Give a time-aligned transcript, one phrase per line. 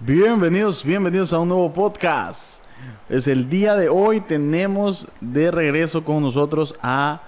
[0.00, 2.62] Bienvenidos, bienvenidos a un nuevo podcast.
[3.08, 7.20] Es el día de hoy tenemos de regreso con nosotros a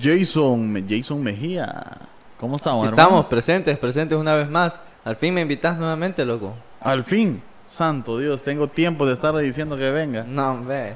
[0.00, 1.98] Jason, Jason Mejía.
[2.40, 2.88] ¿Cómo estamos?
[2.88, 4.82] Estamos presentes, presentes una vez más.
[5.04, 6.54] Al fin me invitas nuevamente, loco.
[6.80, 10.24] Al fin, santo Dios, tengo tiempo de estar diciendo que venga.
[10.24, 10.94] No, ve.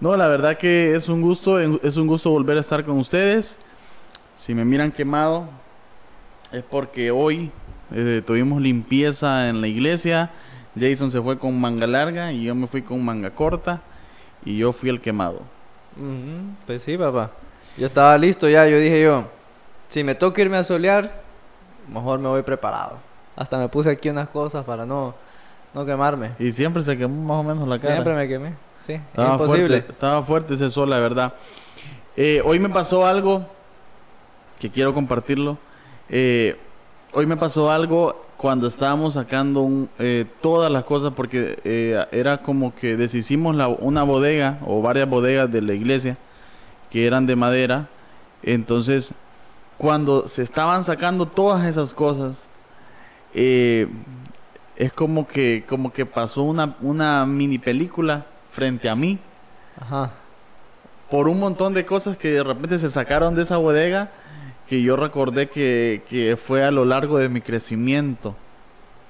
[0.00, 3.56] No, la verdad que es un gusto, es un gusto volver a estar con ustedes.
[4.34, 5.48] Si me miran quemado,
[6.50, 7.52] es porque hoy
[7.92, 10.30] eh, tuvimos limpieza en la iglesia.
[10.78, 13.80] Jason se fue con manga larga y yo me fui con manga corta
[14.44, 15.42] y yo fui el quemado.
[16.66, 17.32] Pues sí, papá.
[17.76, 19.24] Yo estaba listo ya, yo dije yo,
[19.88, 21.22] si me toca irme a solear,
[21.92, 22.98] mejor me voy preparado.
[23.36, 25.14] Hasta me puse aquí unas cosas para no,
[25.74, 26.32] no quemarme.
[26.38, 27.94] Y siempre se quemó más o menos la cara.
[27.94, 28.54] Siempre me quemé,
[28.86, 29.68] sí, estaba imposible.
[29.68, 31.34] Fuerte, estaba fuerte ese sol, la verdad.
[32.16, 33.46] Eh, hoy me pasó algo
[34.58, 35.56] que quiero compartirlo.
[36.08, 36.56] Eh,
[37.12, 42.74] hoy me pasó algo cuando estábamos sacando eh, todas las cosas porque eh, era como
[42.74, 46.16] que deshicimos la, una bodega o varias bodegas de la iglesia
[46.90, 47.88] que eran de madera.
[48.42, 49.12] Entonces,
[49.76, 52.46] cuando se estaban sacando todas esas cosas,
[53.34, 53.88] eh,
[54.76, 59.18] es como que, como que pasó una, una mini película frente a mí.
[59.80, 60.12] Ajá.
[61.10, 64.10] Por un montón de cosas que de repente se sacaron de esa bodega
[64.68, 68.34] que yo recordé que, fue a lo largo de mi crecimiento.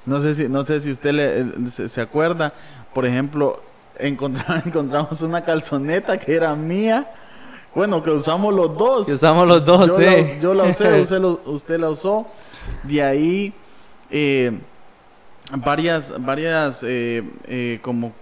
[0.07, 2.55] No sé si, no sé si usted le, se, acuerda,
[2.95, 3.61] por ejemplo,
[3.99, 7.11] encontramos, una calzoneta que era mía.
[7.75, 9.07] Bueno, que usamos los dos.
[9.07, 10.05] Que usamos los dos, yo sí.
[10.05, 11.03] La, yo la usé,
[11.47, 12.27] usted, la usó.
[12.85, 13.53] De ahí,
[14.11, 14.59] eh,
[15.51, 18.13] varias, varias eh, eh, como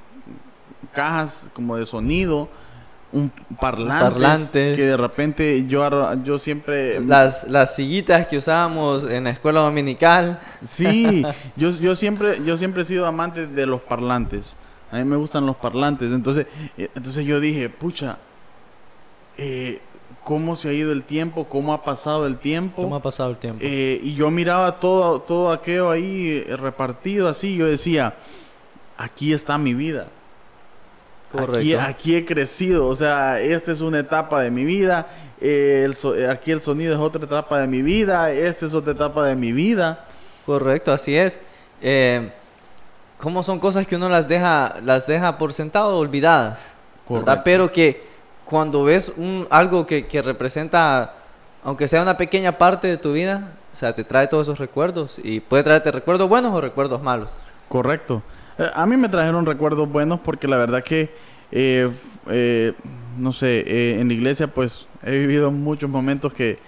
[0.93, 2.49] cajas como de sonido
[3.13, 9.31] un parlante que de repente yo yo siempre las las sillitas que usábamos en la
[9.31, 10.41] escuela dominical.
[10.65, 11.25] Sí
[11.57, 14.57] yo, yo siempre yo siempre he sido amante de los parlantes.
[14.91, 16.13] A mí me gustan los parlantes.
[16.13, 18.19] Entonces eh, entonces yo dije pucha
[19.39, 19.81] eh,
[20.25, 23.37] cómo se ha ido el tiempo cómo ha pasado el tiempo cómo ha pasado el
[23.37, 27.57] tiempo eh, y yo miraba todo todo aquello ahí repartido así.
[27.57, 28.15] Yo decía
[28.99, 30.09] aquí está mi vida
[31.39, 35.07] Aquí, aquí, he crecido, o sea, esta es una etapa de mi vida,
[35.41, 35.89] eh,
[36.31, 39.53] aquí el sonido es otra etapa de mi vida, esta es otra etapa de mi
[39.53, 40.05] vida.
[40.45, 41.41] Correcto, así es.
[41.83, 42.31] Eh,
[43.19, 46.77] ¿Cómo son cosas que uno las deja, las deja por sentado olvidadas?
[47.09, 47.43] ¿verdad?
[47.45, 48.05] Pero que
[48.45, 51.15] cuando ves un, algo que, que representa,
[51.65, 55.21] aunque sea una pequeña parte de tu vida, o sea, te trae todos esos recuerdos
[55.23, 57.33] y puede traerte recuerdos buenos o recuerdos malos.
[57.69, 58.23] Correcto.
[58.59, 61.11] Eh, a mí me trajeron recuerdos buenos porque la verdad que,
[61.53, 61.91] eh,
[62.29, 62.73] eh,
[63.19, 66.59] no sé, en la iglesia pues he vivido muchos momentos que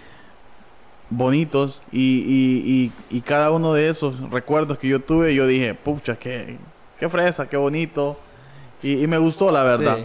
[1.10, 6.58] bonitos y, y, cada uno de esos recuerdos que yo tuve, yo dije, pucha, qué,
[6.98, 8.18] qué fresa, qué bonito.
[8.82, 9.98] Y, me gustó, la verdad.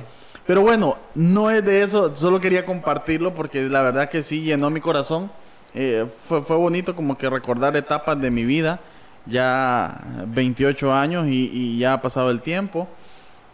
[0.48, 4.70] Pero bueno, no es de eso, solo quería compartirlo porque la verdad que sí llenó
[4.70, 5.30] mi corazón.
[5.74, 8.80] fue, fue bonito como que recordar etapas de mi vida
[9.26, 12.88] ya 28 años y, ya ha pasado el tiempo.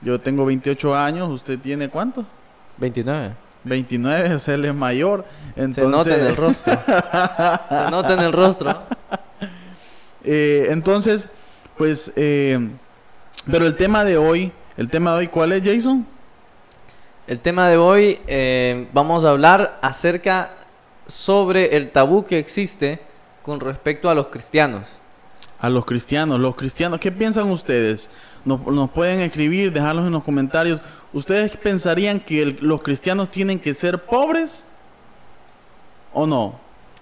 [0.02, 2.26] Yo tengo 28 años, ¿usted tiene cuánto?
[2.78, 3.34] 29.
[3.64, 5.26] 29 es el mayor.
[5.56, 5.84] Entonces...
[5.84, 6.80] Se nota en el rostro.
[7.70, 8.84] Se nota en el rostro.
[10.22, 11.30] Eh, entonces,
[11.78, 12.70] pues, eh,
[13.50, 16.06] pero el tema de hoy, el tema de hoy, ¿cuál es, Jason?
[17.26, 20.52] El tema de hoy, eh, vamos a hablar acerca
[21.08, 23.00] sobre el tabú que existe
[23.42, 25.00] con respecto a los cristianos
[25.60, 26.40] a los cristianos.
[26.40, 28.10] Los cristianos, ¿qué piensan ustedes?
[28.46, 30.82] Nos, pueden escribir, dejarlos en los comentarios.
[31.14, 34.66] ¿Ustedes pensarían que los cristianos tienen que ser pobres
[36.14, 36.60] o no?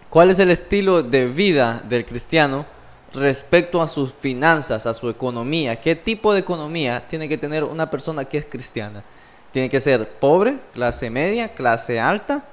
[0.10, 2.66] ¿Cuál es el estilo de vida del cristiano
[3.14, 5.80] respecto a sus finanzas, a su economía?
[5.80, 9.04] ¿Qué tipo de economía tiene que tener una persona que es cristiana?
[9.52, 12.46] ¿Tiene que ser pobre, clase media, clase alta?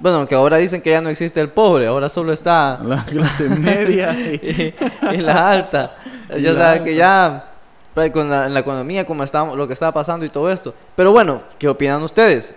[0.00, 3.48] Bueno, que ahora dicen que ya no existe el pobre, ahora solo está la clase
[3.50, 4.16] media
[5.12, 5.96] y, la alta.
[6.40, 7.50] Ya sabes que ya
[7.92, 10.72] pues, con la, en la economía como está, lo que está pasando y todo esto.
[10.94, 12.54] Pero bueno, ¿qué opinan ustedes?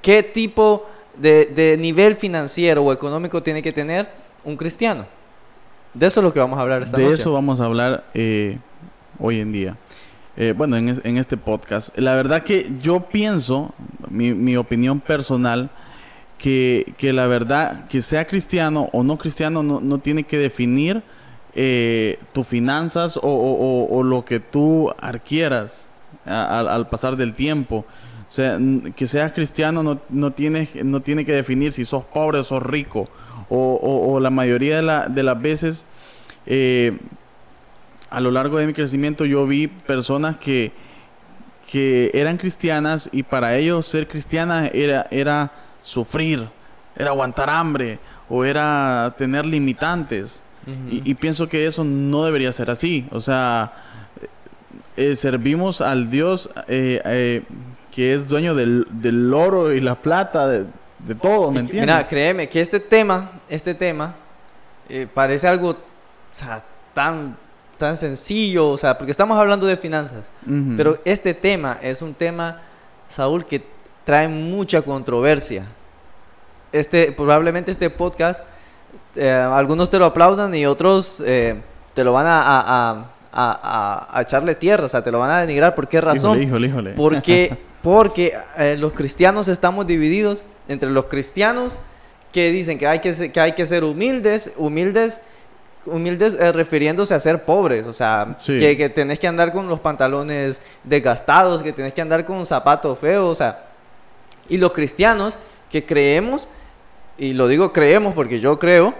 [0.00, 0.86] ¿Qué tipo
[1.16, 4.08] de, nivel financiero o económico tiene que tener
[4.44, 5.04] un cristiano?
[5.92, 7.16] De eso es lo que vamos a hablar esta de noche.
[7.16, 8.58] De eso vamos a hablar eh,
[9.18, 9.76] hoy en día.
[10.36, 11.90] Eh, bueno, en, en, este podcast.
[11.98, 13.74] La verdad que yo pienso,
[14.08, 15.70] mi, mi opinión personal,
[16.42, 21.02] que, la verdad, que sea cristiano o no cristiano, no, tiene que definir
[21.54, 25.86] eh, tus finanzas o, lo que tú adquieras
[26.26, 27.84] al pasar del tiempo.
[28.28, 28.58] O sea,
[28.96, 32.62] que seas cristiano no, no, tiene, no tiene que definir si sos pobre o sos
[32.62, 33.08] rico.
[33.48, 35.84] O, la mayoría de, la, de las veces,
[36.46, 36.98] eh,
[38.10, 40.72] a lo largo de mi crecimiento yo vi personas que,
[41.70, 45.52] que eran cristianas y para ellos ser cristianas era, era
[45.82, 46.48] sufrir,
[46.96, 47.98] era aguantar hambre
[48.28, 50.40] o era tener limitantes.
[50.88, 53.06] y, pienso que eso no debería ser así.
[53.10, 53.72] O sea,
[54.96, 57.42] eh, servimos al Dios eh, eh,
[57.90, 60.66] que es dueño del, del, oro y la plata, de,
[60.98, 61.80] de todo, ¿me entiendes?
[61.80, 64.14] Mira, créeme que este tema, este tema,
[65.14, 65.76] parece algo o
[66.32, 66.62] sea,
[66.92, 67.36] tan,
[67.78, 70.30] tan sencillo, o sea, porque estamos hablando de finanzas,
[70.76, 72.58] pero este tema es un tema,
[73.08, 73.62] Saúl, que
[74.04, 75.66] trae mucha controversia.
[76.72, 78.44] Este, probablemente este podcast,
[79.16, 85.02] algunos te lo aplaudan y otros te lo van a a, echarle tierra, o sea,
[85.02, 85.74] te lo van a denigrar.
[85.74, 86.42] ¿Por qué razón?
[86.42, 91.78] Híjole, híjole, Porque, porque eh, los cristianos estamos divididos entre los cristianos
[92.32, 95.20] que dicen que hay que, que, hay que ser humildes, humildes,
[95.84, 99.80] humildes eh, refiriéndose a ser pobres, o sea, que, que, tenés que andar con los
[99.80, 103.66] pantalones desgastados, que tenés que andar con un zapato feo, o sea,
[104.48, 105.38] y los cristianos
[105.70, 106.48] que creemos,
[107.18, 108.94] y lo digo creemos porque yo creo,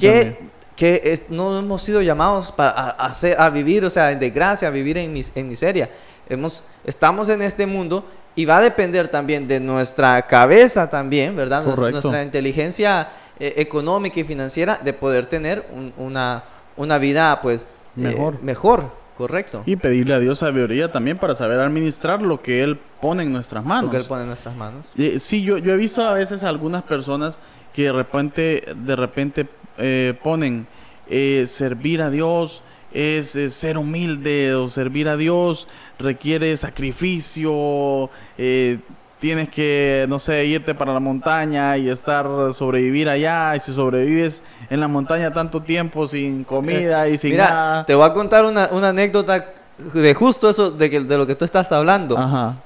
[0.00, 0.36] que
[0.76, 4.70] que no hemos sido llamados para a, hacer, a, vivir, o sea, en desgracia, a
[4.70, 5.90] vivir en, en miseria.
[6.28, 8.04] Hemos, estamos en este mundo
[8.34, 11.64] y va a depender también de nuestra cabeza también, ¿verdad?
[11.64, 15.66] Nuestra, inteligencia eh, económica y financiera de poder tener
[15.98, 16.44] una,
[16.76, 17.66] una vida, pues,
[17.98, 19.01] eh, mejor.
[19.16, 19.62] Correcto.
[19.66, 23.64] Y pedirle a Dios sabiduría también para saber administrar lo que Él pone en nuestras
[23.64, 23.84] manos.
[23.84, 24.86] Lo que Él pone en nuestras manos.
[25.18, 27.38] sí, yo, yo he visto a veces algunas personas
[27.72, 29.48] que de repente, de repente
[29.78, 30.66] eh, ponen
[31.08, 32.62] eh, servir a Dios
[32.92, 35.66] es, ser humilde o servir a Dios
[35.98, 38.78] requiere sacrificio, eh,
[39.22, 44.42] tienes que, no sé, irte para la montaña y estar, sobrevivir allá, y si sobrevives
[44.68, 47.86] en la montaña tanto tiempo sin comida y sin Mira, nada.
[47.86, 49.46] Te voy a contar una, una anécdota
[49.78, 52.18] de justo eso, de, que, de lo que tú estás hablando.
[52.18, 52.56] Ajá.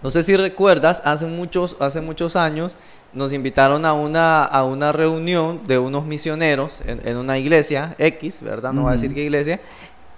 [0.00, 2.76] no sé si recuerdas, hace muchos, hace muchos años
[3.12, 8.72] nos invitaron a una, a una reunión de unos misioneros en, una iglesia X, ¿verdad?
[8.72, 9.60] No voy a decir qué iglesia.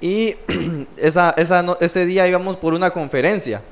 [0.02, 0.34] Y
[0.98, 3.62] esa, esa, ese día íbamos por una conferencia.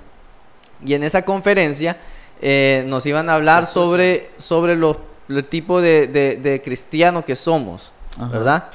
[0.84, 1.96] Y en esa conferencia
[2.40, 4.96] eh, nos iban a hablar sobre, sobre los,
[5.28, 7.92] el tipo de, de, cristiano que somos,
[8.30, 8.70] ¿verdad?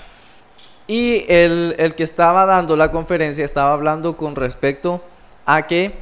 [0.88, 5.02] Y el, el, que estaba dando la conferencia estaba hablando con respecto
[5.46, 5.94] a que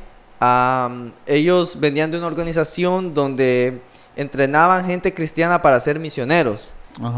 [1.27, 3.79] ellos venían de una organización donde
[4.15, 6.71] entrenaban gente cristiana para ser misioneros.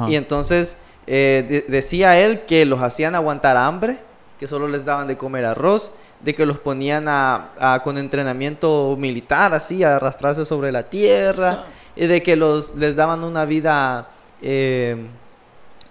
[0.07, 0.77] Y entonces
[1.07, 3.97] eh, decía él que los hacían aguantar hambre,
[4.43, 9.53] que solo les daban de comer arroz, de que los ponían a, con entrenamiento militar,
[9.53, 11.63] así, a arrastrarse sobre la tierra,
[11.95, 14.09] y de que los, les daban una vida,
[14.41, 14.97] eh,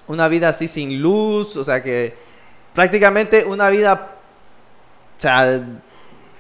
[0.07, 2.15] una vida así sin luz, o sea que
[2.75, 4.19] prácticamente una vida,
[5.17, 5.63] o sea,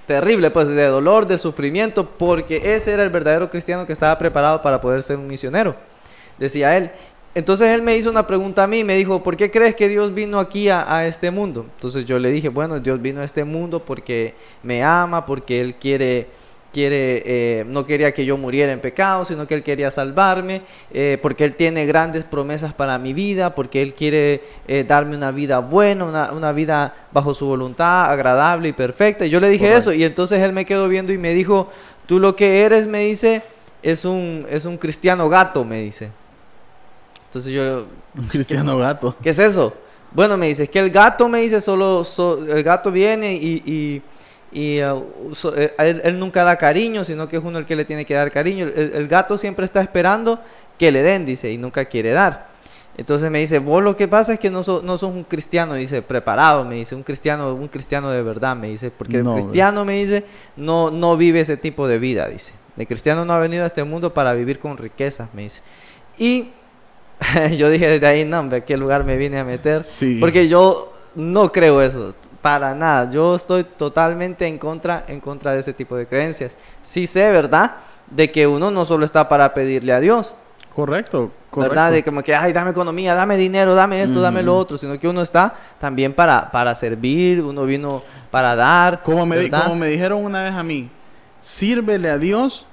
[0.06, 4.60] terrible, pues de dolor, de sufrimiento, porque ese era el verdadero cristiano que estaba preparado
[4.60, 5.76] para poder ser un misionero,
[6.36, 6.90] decía él.
[7.34, 10.12] Entonces él me hizo una pregunta a mí, me dijo, ¿por qué crees que Dios
[10.12, 11.66] vino aquí a, a, este mundo?
[11.76, 15.76] Entonces yo le dije, bueno, Dios vino a este mundo porque me ama, porque Él
[15.76, 16.28] quiere
[16.72, 20.62] quiere, eh, no quería que yo muriera en pecado, sino que Él quería salvarme,
[20.92, 25.30] eh, porque Él tiene grandes promesas para mi vida, porque Él quiere eh, darme una
[25.30, 29.26] vida buena, una, una, vida bajo su voluntad, agradable y perfecta.
[29.26, 31.68] Y yo le dije eso, y entonces Él me quedó viendo y me dijo,
[32.06, 33.42] tú lo que eres, me dice,
[33.82, 36.10] es un, es un cristiano gato, me dice.
[37.32, 37.86] Entonces yo...
[38.14, 39.16] Un cristiano gato.
[39.22, 39.72] ¿Qué es eso?
[40.12, 42.04] Bueno, me dice, es que el gato, me dice, solo,
[42.48, 44.02] el gato viene y
[44.52, 45.02] y uh,
[45.56, 48.30] eh, él, nunca da cariño, sino que es uno el que le tiene que dar
[48.30, 48.66] cariño.
[48.68, 50.40] El, gato siempre está esperando
[50.78, 52.52] que le den, dice, y nunca quiere dar.
[52.98, 55.72] Entonces me dice, vos lo que pasa es que no, sos, no sos un cristiano,
[55.74, 59.86] dice, preparado, me dice, un cristiano, un cristiano de verdad, me dice, porque el cristiano,
[59.86, 62.52] me dice, no, no vive ese tipo de vida, dice.
[62.76, 65.62] El cristiano no ha venido a este mundo para vivir con riquezas, me dice.
[66.18, 66.50] Y
[67.56, 69.84] yo dije desde ahí, no, hombre, ¿a qué lugar me vine a meter?
[70.20, 72.14] Porque yo no creo eso.
[72.40, 73.08] Para nada.
[73.08, 76.56] Yo estoy totalmente en contra, en contra de ese tipo de creencias.
[76.82, 77.76] Sí sé, ¿verdad?
[78.10, 80.34] De que uno no solo está para pedirle a Dios.
[80.74, 81.74] Correcto, correcto.
[81.74, 81.92] ¿Verdad?
[81.92, 84.76] De como que, ay, dame economía, dame dinero, dame esto, dame lo otro.
[84.76, 89.02] Sino que uno está también para, para servir, uno vino para dar.
[89.02, 90.90] Como me, como me dijeron una vez a mí,
[91.40, 92.66] sírvele a Dios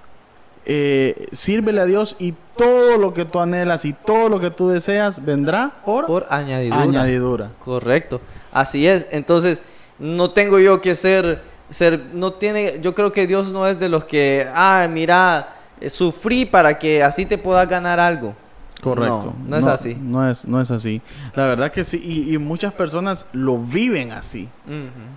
[0.71, 4.67] eh, sírvele a Dios y todo lo que tú anhelas y todo lo que tú
[4.67, 6.81] deseas vendrá por, por añadidura.
[6.81, 7.51] añadidura.
[7.59, 8.19] Correcto.
[8.51, 9.07] Así es.
[9.11, 9.63] Entonces,
[9.97, 13.87] no tengo yo que ser, ser, no tiene, yo creo que Dios no es de
[13.87, 15.55] los que, ah, mira,
[15.87, 18.35] sufrí para que así te puedas ganar algo.
[18.81, 19.33] Correcto.
[19.37, 19.95] No, no es así.
[19.95, 21.01] No es, no es así.
[21.35, 24.49] La verdad que sí, y, muchas personas lo viven así.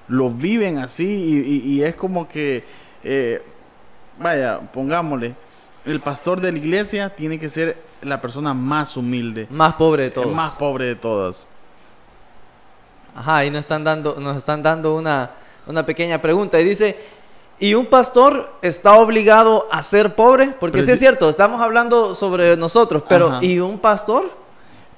[0.07, 2.65] Lo viven así y, es como que,
[3.03, 3.43] eh,
[4.21, 5.35] vaya, pongámosle,
[5.85, 9.47] el pastor de la iglesia tiene que ser la persona más humilde.
[9.51, 10.33] Más pobre de todos.
[10.33, 11.47] más pobre de todas.
[13.15, 15.31] Ajá, y nos están dando, nos están dando una,
[15.67, 16.61] una pequeña pregunta.
[16.61, 16.97] Y dice,
[17.59, 20.55] ¿y un pastor está obligado a ser pobre?
[20.59, 24.31] Porque sí es cierto, estamos hablando sobre nosotros, pero ¿y un pastor?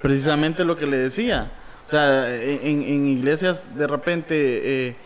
[0.01, 1.51] Precisamente lo que le decía.
[1.87, 4.89] O sea, en, en iglesias de repente...
[4.89, 4.97] Eh,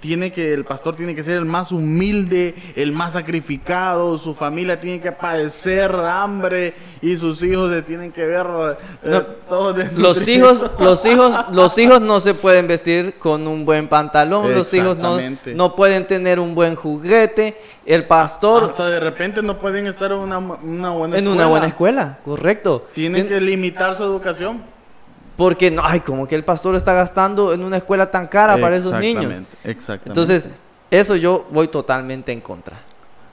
[0.00, 4.80] tiene que el pastor tiene que ser el más humilde, el más sacrificado, su familia
[4.80, 8.46] tiene que padecer hambre y sus hijos se tienen que ver
[9.04, 13.88] eh, todos los hijos, los hijos, los hijos no se pueden vestir con un buen
[13.88, 15.18] pantalón, los hijos no,
[15.54, 20.18] no pueden tener un buen juguete, el pastor hasta de repente no pueden estar en
[20.18, 22.88] una, una buena en una buena escuela, correcto.
[22.94, 24.79] Tienen que limitar su educación.
[25.40, 28.76] Porque no, ay, como que el pastor está gastando en una escuela tan cara para
[28.76, 29.32] esos niños.
[29.64, 30.10] Exactamente.
[30.10, 30.50] Entonces,
[30.90, 32.82] eso yo voy totalmente en contra.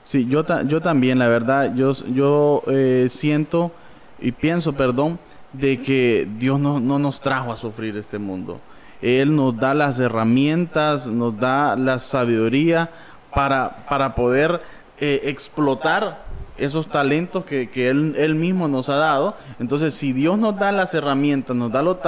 [0.04, 3.72] Sí, yo, yo también, la verdad, yo, yo eh, siento
[4.18, 5.18] y pienso, perdón,
[5.52, 8.58] de que Dios no, no nos trajo a sufrir este mundo.
[9.02, 12.88] Él nos da las herramientas, nos da la sabiduría
[13.34, 14.62] para, para poder
[14.98, 16.24] eh, explotar
[16.58, 19.36] esos talentos que, él, mismo nos ha dado.
[19.58, 21.98] Entonces, si Dios nos da las herramientas, nos da los,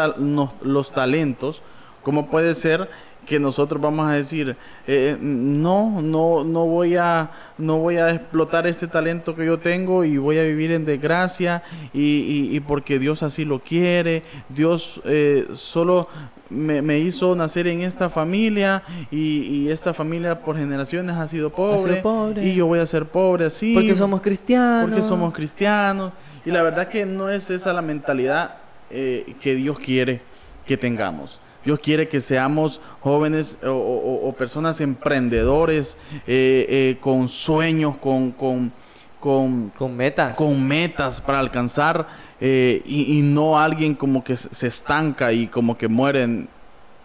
[0.63, 1.63] los talentos,
[2.03, 2.91] ¿cómo puede ser
[3.31, 4.57] que nosotros vamos a decir
[4.89, 10.05] eh, no no no voy a no voy a explotar este talento que yo tengo
[10.05, 16.09] y voy a vivir en desgracia y, porque Dios así lo quiere Dios eh, solo
[16.49, 18.83] me, hizo nacer en esta familia
[19.13, 22.03] y, esta familia por generaciones ha sido pobre,
[22.43, 23.73] y yo voy a ser pobre así.
[23.73, 24.91] Porque somos cristianos.
[24.91, 26.13] Porque somos cristianos.
[26.45, 28.57] Y la verdad que no es esa la mentalidad
[28.91, 30.23] eh, que Dios quiere
[30.67, 31.41] que tengamos.
[31.65, 38.73] Dios quiere que seamos jóvenes o, personas emprendedores eh, eh, con sueños, con, con,
[39.21, 40.37] con, metas.
[40.37, 42.07] Con metas para alcanzar
[42.41, 46.49] eh, y, no alguien como que se estanca y como que muere en,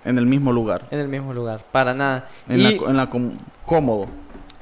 [0.06, 0.84] el mismo lugar.
[0.92, 2.28] En el mismo lugar, para nada.
[2.48, 3.10] En la, en la
[3.66, 4.08] cómodo.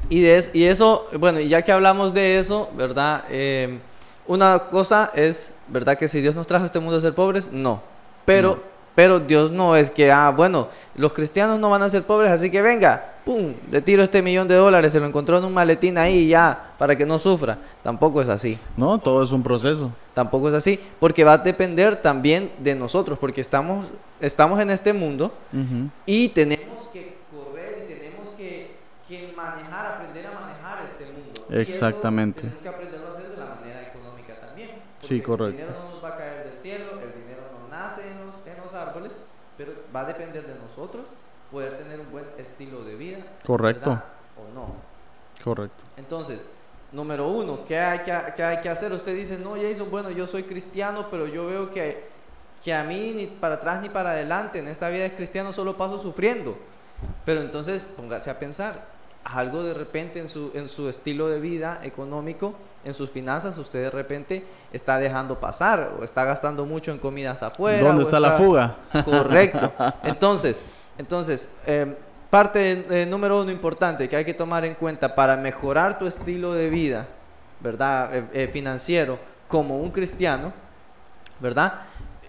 [0.09, 3.23] Y, de, y eso, bueno, y ya que hablamos de eso, ¿verdad?
[3.29, 3.79] Eh,
[4.25, 5.97] una cosa es, ¿verdad?
[5.97, 7.81] Que si Dios nos trajo a este mundo a ser pobres, no.
[8.25, 8.63] Pero
[8.95, 12.51] pero Dios no es que, ah, bueno, los cristianos no van a ser pobres, así
[12.51, 15.97] que venga, pum, le tiro este millón de dólares, se lo encontró en un maletín
[15.97, 17.57] ahí ya, para que no sufra.
[17.81, 18.59] Tampoco es así.
[18.77, 19.91] No, todo es un proceso.
[20.13, 23.87] Tampoco es así, porque va a depender también de nosotros, porque estamos,
[24.19, 25.33] estamos en este mundo
[26.05, 31.41] y tenemos que correr y tenemos que, manejar, aprender a manejar este mundo.
[31.49, 32.41] Exactamente.
[32.41, 34.69] tenemos que aprenderlo a hacer de la manera económica también.
[34.99, 35.61] Sí, correcto.
[35.61, 37.22] El dinero no nos va a caer del cielo, el
[38.87, 39.17] árboles,
[39.57, 41.05] pero va a depender de nosotros
[41.51, 43.19] poder tener un buen estilo de vida.
[43.45, 43.91] Correcto.
[43.91, 44.73] ¿O no?
[45.43, 45.83] Correcto.
[45.97, 46.45] Entonces,
[46.91, 48.91] número uno, ¿qué hay que, hay que hacer?
[48.93, 52.07] Usted dice, no, Jason, bueno, yo soy cristiano, pero yo veo que,
[52.63, 55.77] que a mí ni para atrás ni para adelante en esta vida de cristiano solo
[55.77, 56.57] paso sufriendo.
[57.25, 58.85] Pero entonces, póngase a pensar,
[59.23, 62.53] algo de repente en su, en su estilo de vida económico,
[62.83, 67.43] en sus finanzas, usted de repente está dejando pasar o está gastando mucho en comidas
[67.43, 67.81] afuera.
[67.81, 68.75] ¿Dónde está, la fuga?
[69.05, 69.71] Correcto.
[70.03, 70.65] Entonces,
[70.97, 71.95] entonces em,
[72.29, 76.69] parte número uno importante que hay que tomar en cuenta para mejorar tu estilo de
[76.69, 77.07] vida,
[77.59, 78.15] ¿verdad?
[78.15, 80.51] Eh, eh, financiero como un cristiano,
[81.39, 81.81] ¿verdad?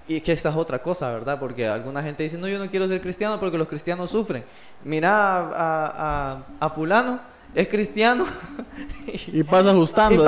[0.06, 1.38] Y que esa es otra cosa, ¿verdad?
[1.38, 4.44] Porque alguna gente dice, no, yo no quiero ser cristiano porque los cristianos sufren.
[4.84, 7.20] Mira a, a, fulano,
[7.54, 8.26] es cristiano.
[9.28, 10.26] y pasa ajustando.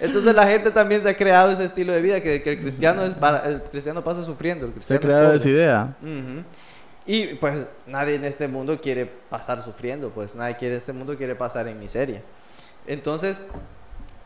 [0.00, 3.04] Entonces la gente también se ha creado ese estilo de vida que, que el cristiano
[3.04, 4.66] es para, el cristiano pasa sufriendo.
[4.66, 5.96] El se ha creado esa idea.
[7.06, 11.16] Y pues nadie en este mundo quiere pasar sufriendo, pues nadie quiere en este mundo
[11.16, 12.22] quiere pasar en miseria.
[12.86, 13.46] Entonces,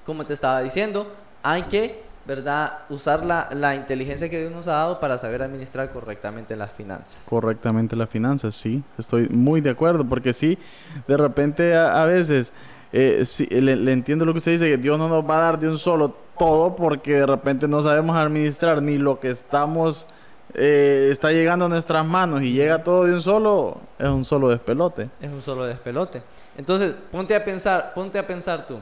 [0.06, 2.78] como te estaba diciendo, hay que ¿verdad?
[2.88, 7.24] Usar la, la, inteligencia que Dios nos ha dado para saber administrar correctamente las finanzas.
[7.28, 8.82] Correctamente las finanzas, sí.
[8.98, 10.58] Estoy muy de acuerdo, porque sí,
[11.06, 12.52] de repente a, veces,
[12.92, 15.68] eh, le, entiendo lo que usted dice, que Dios no nos va a dar de
[15.68, 20.08] un solo todo, porque de repente no sabemos administrar ni lo que estamos,
[20.54, 24.48] eh, está llegando a nuestras manos y llega todo de un solo, es un solo
[24.48, 25.10] despelote.
[25.20, 26.22] Es un solo despelote.
[26.58, 28.78] Entonces, ponte a pensar, ponte a pensar tú.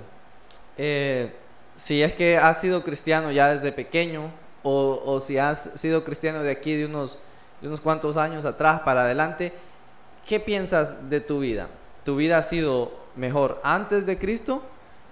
[0.78, 1.43] Eh,
[1.76, 4.30] si es que has sido cristiano ya desde pequeño
[4.62, 7.18] o, si has sido cristiano de aquí de unos,
[7.60, 9.52] de unos cuantos años atrás para adelante,
[10.26, 11.68] ¿qué piensas de tu vida?
[12.04, 14.62] ¿Tu vida ha sido mejor antes de Cristo?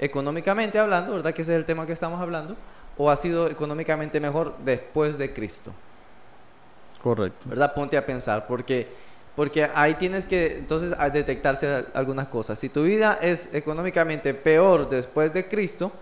[0.02, 1.32] económicamente hablando, ¿verdad?
[1.32, 2.56] Que ese es el tema que estamos hablando,
[2.98, 5.72] o ha sido económicamente mejor después de Cristo.
[7.00, 7.48] Correcto.
[7.48, 7.72] ¿Verdad?
[7.72, 8.88] Ponte a pensar, porque,
[9.36, 12.58] porque ahí tienes que entonces detectarse algunas cosas.
[12.58, 15.92] Si tu vida es económicamente peor después de Cristo,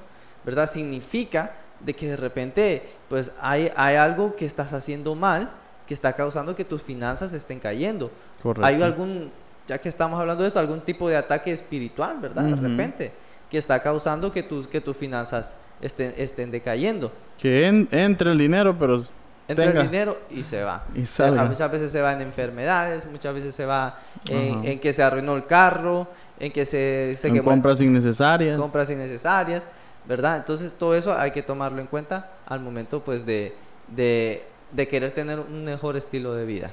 [0.44, 0.68] ¿verdad?
[0.68, 5.50] Significa de que de repente pues hay, hay algo que estás haciendo mal
[5.90, 8.12] que está causando que tus finanzas estén cayendo.
[8.40, 8.64] Correcto.
[8.64, 9.32] Hay algún,
[9.66, 12.44] ya que estamos hablando de esto, algún tipo de ataque espiritual, ¿verdad?
[12.44, 13.12] De repente,
[13.50, 17.10] que está causando que tus, que tus finanzas estén, estén decayendo.
[17.36, 19.02] Que entre el dinero, pero...
[19.48, 20.84] Entra el dinero y se va.
[20.94, 25.34] Y muchas veces se va en enfermedades, muchas veces se va en, que se arruinó
[25.34, 26.06] el carro,
[26.38, 27.16] en que se...
[27.16, 28.56] se en compras innecesarias.
[28.56, 29.66] Compras innecesarias.
[30.06, 30.38] ¿Verdad?
[30.38, 33.54] Entonces todo eso hay que tomarlo en cuenta al momento pues de,
[33.88, 34.42] de,
[34.88, 36.70] querer tener un mejor estilo de vida.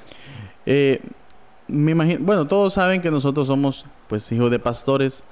[0.66, 1.00] Eh,
[1.66, 5.22] me imagino, bueno, todos saben que nosotros somos pues hijos de pastores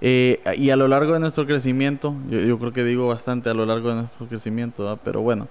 [0.00, 3.64] eh, y a lo largo de nuestro crecimiento, yo, creo que digo bastante a lo
[3.64, 5.48] largo de nuestro crecimiento, pero bueno,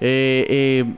[0.00, 0.94] eh,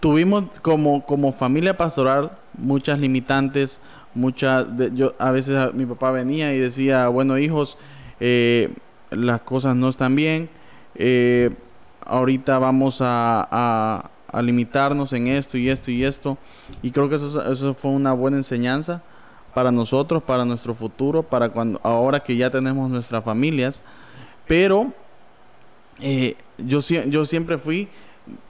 [0.00, 3.80] tuvimos como, como familia pastoral muchas limitantes,
[4.14, 7.78] muchas, yo a veces mi papá venía y decía, bueno hijos,
[8.20, 8.72] eh,
[9.16, 10.48] las cosas no están bien.
[10.94, 11.50] Eh,
[12.04, 16.38] ahorita vamos a, a, limitarnos en esto y esto y esto.
[16.82, 19.02] Y creo que eso, eso fue una buena enseñanza
[19.54, 23.82] para nosotros, para nuestro futuro, para cuando ahora que ya tenemos nuestras familias.
[24.46, 24.92] Pero
[26.00, 27.88] eh, yo, yo siempre fui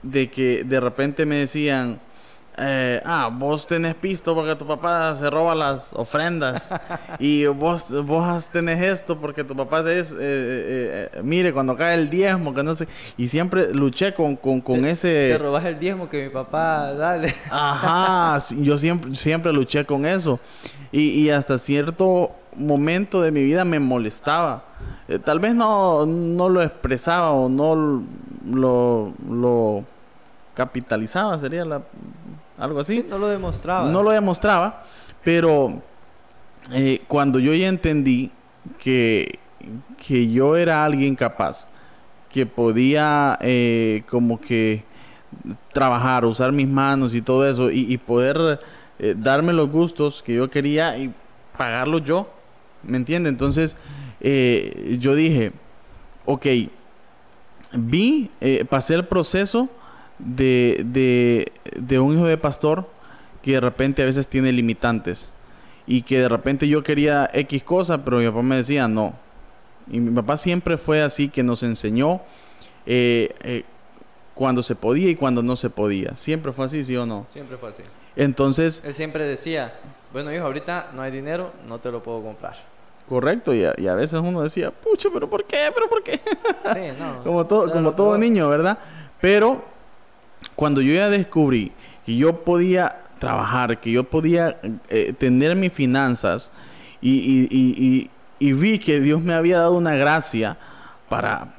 [0.03, 1.99] de que de repente me decían,
[2.59, 6.67] eh, ah, vos tenés pisto porque tu papá se roba las ofrendas.
[7.19, 11.95] y vos, vos tenés esto porque tu papá es, eh, eh, eh, mire, cuando cae
[11.95, 12.87] el diezmo, que no sé.
[13.15, 15.29] Y siempre luché con, con, con ese...
[15.33, 17.35] Te robas el diezmo que mi papá, dale.
[17.51, 20.39] Ajá, yo siempre, siempre luché con eso.
[20.91, 24.63] Y, y hasta cierto momento de mi vida me molestaba.
[25.23, 28.03] tal vez no, no lo expresaba o no
[28.49, 29.83] lo, lo
[30.55, 31.83] capitalizaba, sería la
[32.57, 33.05] algo así.
[33.07, 33.89] no lo demostraba.
[33.89, 34.83] No lo demostraba,
[35.23, 35.81] pero
[36.71, 38.31] eh, cuando yo ya entendí
[38.79, 39.39] que,
[39.97, 41.67] que yo era alguien capaz,
[42.29, 44.83] que podía eh, como que
[45.71, 48.59] trabajar, usar mis manos y todo eso, y, poder
[48.99, 51.13] eh, darme los gustos que yo quería y
[51.57, 52.29] pagarlos yo,
[52.83, 53.29] ¿me entiende?
[53.29, 53.77] Entonces
[54.19, 55.51] yo dije,
[56.25, 56.45] ok,
[57.73, 58.31] vi,
[58.67, 59.69] pasé el proceso
[60.19, 62.87] de, de, un hijo de pastor
[63.41, 65.31] que de repente a veces tiene limitantes
[65.85, 69.13] y que de repente yo quería X cosa, pero mi papá me decía no.
[69.89, 72.21] Y mi papá siempre fue así, que nos enseñó
[72.85, 73.63] eh, eh,
[74.33, 76.13] cuando se podía y cuando no se podía.
[76.15, 77.25] Siempre fue así, ¿sí o no?
[77.29, 77.83] Siempre fue así.
[78.17, 78.81] Entonces...
[78.85, 79.75] Él siempre decía,
[80.11, 82.55] bueno hijo, ahorita no hay dinero, no te lo puedo comprar.
[83.07, 85.71] Correcto, y a, y a veces uno decía, pucha, pero ¿por qué?
[85.73, 86.19] ¿Pero por qué?
[86.73, 87.23] Sí, no.
[87.23, 88.77] como todo, como todo niño, ¿verdad?
[89.21, 89.76] Pero
[90.55, 91.71] cuando yo ya descubrí
[92.05, 94.57] que yo podía trabajar, que yo podía
[94.89, 96.51] eh, tener mis finanzas
[97.01, 100.57] y, vi que Dios me había dado una gracia
[101.09, 101.53] para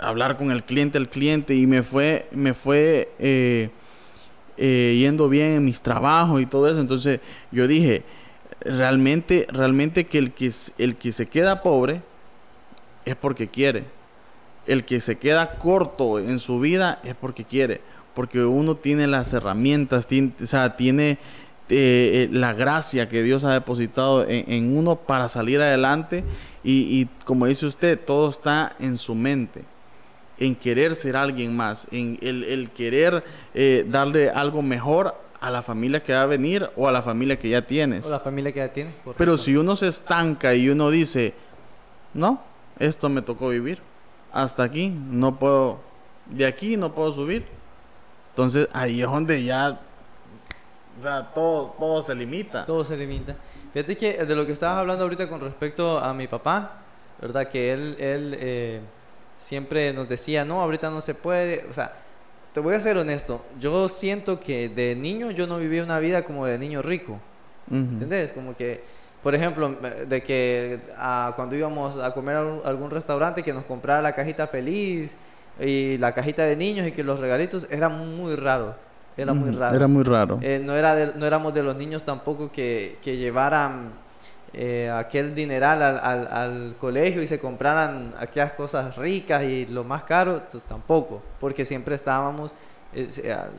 [0.00, 3.70] hablar con el cliente, el cliente, y me fue, me fue eh,
[4.56, 6.80] eh, yendo bien en mis trabajos y todo eso.
[6.80, 8.04] Entonces yo dije,
[8.60, 12.02] realmente, realmente que el que, el que se queda pobre
[13.04, 13.84] es porque quiere.
[14.68, 17.80] El que se queda corto en su vida es porque quiere
[18.18, 21.18] porque uno tiene las herramientas, tiene, o sea, tiene eh,
[21.68, 26.24] eh, la gracia que Dios ha depositado en, uno para salir adelante
[26.64, 29.62] y, como dice usted, todo está en su mente,
[30.40, 33.22] en querer ser alguien más, en el, querer
[33.54, 37.38] eh, darle algo mejor a la familia que va a venir o a la familia
[37.38, 38.04] que ya tienes.
[38.04, 38.94] O la familia que ya tienes.
[39.16, 41.34] Pero si uno se estanca y uno dice,
[42.14, 42.42] no,
[42.80, 43.78] esto me tocó vivir,
[44.32, 45.80] hasta aquí, no puedo,
[46.26, 47.58] de aquí no puedo subir
[48.38, 49.80] entonces ahí es donde ya,
[51.00, 52.64] o sea, todo, todo se limita.
[52.64, 53.34] Todo se limita.
[53.72, 56.82] Fíjate que de lo que estabas hablando ahorita con respecto a mi papá,
[57.20, 57.48] ¿verdad?
[57.48, 58.80] Que él, él eh,
[59.36, 61.92] siempre nos decía, no, ahorita no se puede, o sea,
[62.52, 66.22] te voy a ser honesto, yo siento que de niño yo no viví una vida
[66.22, 67.18] como de niño rico,
[67.68, 68.30] ¿entendés?
[68.30, 68.84] Como que,
[69.22, 69.76] por ejemplo,
[70.06, 74.46] de que ah, cuando íbamos a comer a algún restaurante que nos comprara la cajita
[74.46, 75.16] feliz,
[75.60, 78.74] y la cajita de niños y que los regalitos era muy raro.
[79.16, 79.76] Era muy raro.
[79.76, 80.38] Era muy raro.
[80.42, 83.90] Eh, no, era no éramos de los niños tampoco que, que llevaran
[84.52, 89.82] eh, aquel dineral al, al, al, colegio y se compraran aquellas cosas ricas y lo
[89.82, 92.54] más caro, tampoco, porque siempre estábamos
[92.94, 93.08] eh,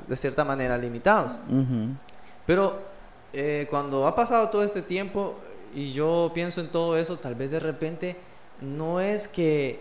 [0.07, 1.39] de cierta manera limitados.
[2.45, 2.79] Pero
[3.69, 5.37] cuando ha pasado todo este tiempo
[5.73, 8.17] y yo pienso en todo eso, tal vez de repente
[8.61, 9.79] no es que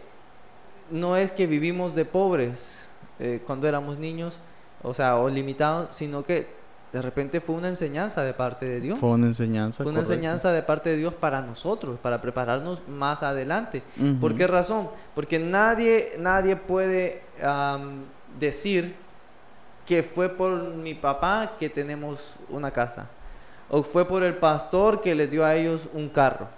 [0.91, 4.39] no es que vivimos de pobres eh, cuando éramos niños,
[4.83, 6.47] o sea, o limitados, sino que
[6.93, 8.99] de repente fue una enseñanza de parte de Dios.
[8.99, 9.83] Fue una enseñanza.
[9.83, 13.83] Fue una enseñanza de parte de Dios para nosotros, para prepararnos más adelante.
[14.21, 14.89] ¿Por qué razón?
[15.15, 17.23] Porque nadie, nadie puede
[18.39, 18.95] decir
[19.85, 23.11] que fue por mi papá que tenemos una casa.
[23.71, 26.49] O fue por el pastor que les dio a ellos un carro.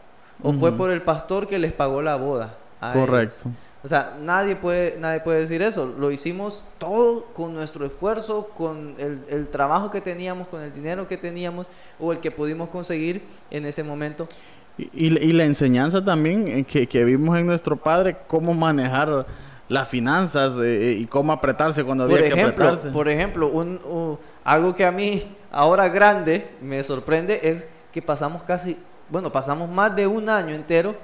[0.42, 2.56] O fue por el pastor que les pagó la boda.
[2.92, 3.50] Correcto.
[3.82, 5.86] O sea, nadie puede, nadie puede decir eso.
[5.98, 11.16] Lo hicimos todo con nuestro esfuerzo, con el, trabajo que teníamos, con el dinero que
[11.16, 11.66] teníamos
[11.98, 14.28] o el que pudimos conseguir en ese momento.
[14.76, 19.26] Y, la enseñanza también eh, que, que, vimos en nuestro padre, cómo manejar
[19.70, 22.88] las finanzas eh, eh, y cómo apretarse cuando había que apretarse.
[22.90, 28.76] Por ejemplo, un, algo que a mí ahora grande me sorprende es que pasamos casi,
[29.08, 30.94] bueno, pasamos más de un año entero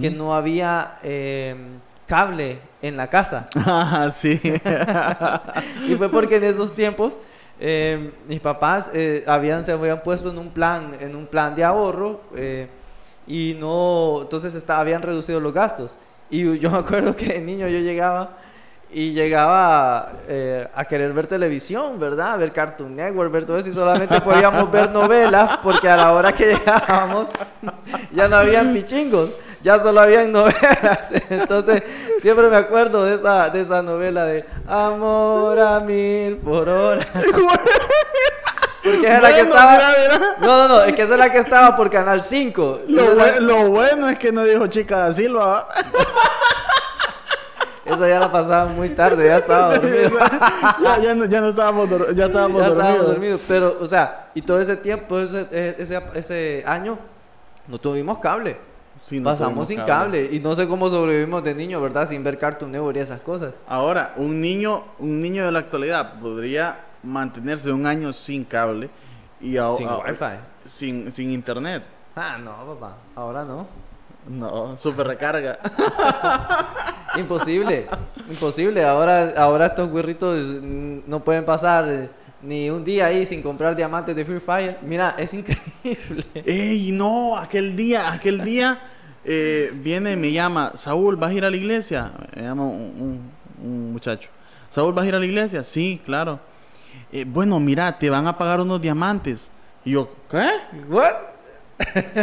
[0.00, 0.98] que no había
[2.06, 3.48] cable en la casa.
[3.56, 4.40] Ah, sí.
[5.88, 7.18] y fue porque en esos tiempos
[7.60, 11.64] eh, mis papás eh, habían, se habían puesto en un plan, en un plan de
[11.64, 12.68] ahorro eh,
[13.26, 15.96] y no, entonces está, habían reducido los gastos.
[16.30, 18.36] Y yo me acuerdo que de niño yo llegaba
[18.94, 20.12] y llegaba
[20.74, 22.38] a querer ver televisión, ¿verdad?
[22.38, 26.32] Ver Cartoon Network, ver todo eso y solamente podíamos ver novelas porque a la hora
[26.32, 27.30] que llegábamos
[28.12, 29.30] ya no habían pichingos
[29.64, 31.12] ya solo habían novelas.
[31.30, 31.82] Entonces,
[32.18, 37.04] siempre me acuerdo de esa, de esa novela de Amor a mil por hora.
[38.84, 39.78] Porque es la que estaba.
[40.40, 42.80] No, no, no, es que esa es la que estaba por Canal 5.
[42.88, 45.68] Lo, bueno es que no dijo Chica da Silva.
[47.94, 50.10] Esa ya la pasaba muy tarde, ya estaba dormido.
[51.02, 52.72] ya, no, ya no estábamos, ya estábamos ya dormidos.
[52.72, 53.40] Estábamos dormidos.
[53.48, 56.98] Pero, o sea, y todo ese tiempo, ese, ese, ese año,
[57.68, 58.58] no tuvimos cable.
[59.22, 60.30] Pasamos sin cable.
[60.32, 62.06] y no sé cómo sobrevivimos de niño, ¿verdad?
[62.06, 63.58] Sin ver Cartoon Network y esas cosas.
[63.68, 68.88] Ahora, un niño, un niño de la actualidad podría mantenerse un año sin cable
[69.40, 69.88] y sin
[70.64, 71.82] Sin, sin internet.
[72.16, 72.96] Ah, no, papá.
[73.14, 73.66] Ahora no.
[74.28, 75.58] No, super recarga.
[77.16, 77.86] imposible,
[78.28, 78.84] imposible.
[78.84, 82.08] Ahora, ahora estos güerritos no pueden pasar
[82.42, 84.78] ni un día ahí sin comprar diamantes de Free Fire.
[84.82, 86.24] Mira, es increíble.
[86.34, 88.78] Ey, no, aquel día, aquel día
[89.24, 92.12] eh, viene, me llama, Saúl, ¿vas a ir a la iglesia?
[92.34, 93.32] Me llama un,
[93.92, 94.28] muchacho.
[94.68, 95.62] Saúl, ¿vas a ir a la iglesia?
[95.62, 96.38] Sí, claro.
[97.10, 99.50] Eh, bueno, mira, te van a pagar unos diamantes.
[99.84, 100.48] Y yo, ¿qué?
[100.88, 101.33] ¿What?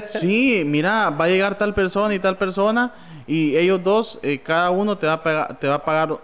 [0.08, 2.94] Sí, mira, va a llegar tal persona y tal persona
[3.28, 6.18] y ellos dos, eh, cada uno te va a pagar, te va a pagar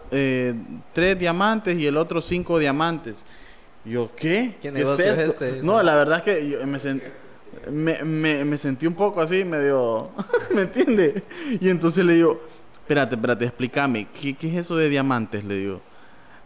[0.94, 3.24] tres diamantes y el otro cinco diamantes.
[3.86, 4.56] Yo, ¿qué?
[4.62, 5.62] ¿Qué, negocio es, este?
[5.64, 7.06] No, la verdad es que yo me, sentí
[7.72, 10.10] me, me, me sentí un poco así, medio,
[10.54, 11.24] ¿me entiende?
[11.60, 12.42] Y entonces le digo,
[12.74, 15.44] espérate, espérate, explícame, ¿qué, ¿qué, es eso de diamantes?
[15.44, 15.82] Le digo,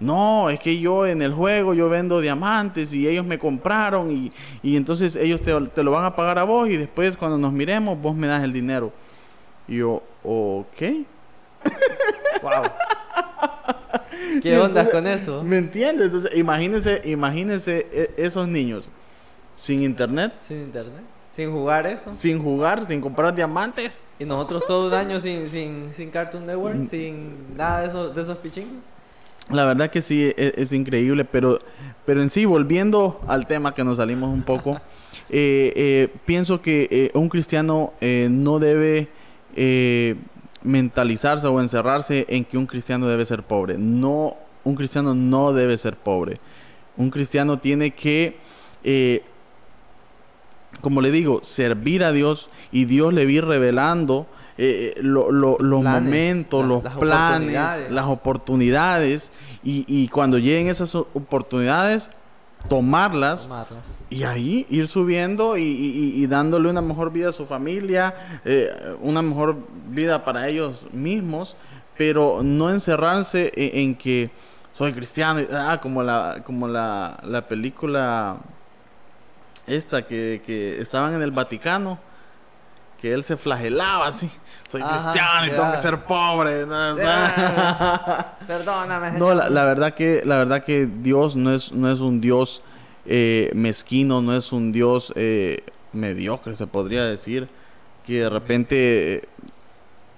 [0.02, 4.32] no, es que yo en el juego yo vendo diamantes y ellos me compraron y,
[4.64, 7.54] y entonces ellos te, te, lo van a pagar a vos y después cuando nos
[7.54, 8.92] miremos vos me das el dinero.
[9.68, 10.82] Y yo, ok.
[12.42, 12.64] Wow.
[14.42, 15.44] ¿Qué onda con eso?
[15.44, 16.08] ¿Me entiendes?
[16.08, 18.90] Entonces, imagínense, imagínense e, esos niños
[19.56, 20.34] sin internet.
[20.42, 21.04] Sin internet.
[21.22, 22.12] Sin jugar eso.
[22.14, 24.02] Sin jugar, sin comprar diamantes.
[24.18, 28.22] Y nosotros todo un año sin, sin, sin Cartoon Network, sin nada de esos, de
[28.22, 28.86] esos pichingos.
[29.50, 31.60] La verdad que sí, e, es, increíble, pero,
[32.06, 34.80] pero en sí, volviendo al tema que nos salimos un poco,
[35.30, 39.10] eh, eh, pienso que eh, un cristiano no debe
[40.64, 43.78] mentalizarse o encerrarse en que un cristiano debe ser pobre.
[43.78, 46.38] No, un cristiano no debe ser pobre.
[46.96, 48.38] Un cristiano tiene que
[50.80, 54.28] como le digo, servir a Dios y Dios le vi revelando
[54.64, 59.32] eh, eh, los momentos, los planes, las oportunidades.
[59.64, 62.12] Y, cuando lleguen esas oportunidades,
[62.70, 63.50] tomarlas,
[64.12, 68.14] y ahí ir subiendo y, dándole una mejor vida a su familia,
[68.46, 69.58] eh, una mejor
[69.90, 71.56] vida para ellos mismos,
[71.98, 74.30] pero no encerrarse en, que
[74.74, 78.38] soy cristiano, ah, como la, como la, la película
[79.66, 82.11] esta que, que estaban en el Vaticano,
[83.02, 84.30] que él se flagelaba así.
[84.70, 86.66] Soy cristiano y tengo que ser pobre.
[88.48, 89.12] Perdóname.
[89.18, 92.62] No, la, verdad que, la verdad que Dios no es, no es un Dios
[93.06, 97.50] eh, mezquino, no es un Dios eh, mediocre, se podría decir,
[98.06, 99.28] que de repente eh,